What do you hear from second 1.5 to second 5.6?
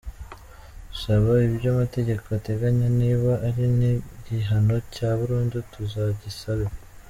amategeko ateganya niba ari n’igihano cya burundu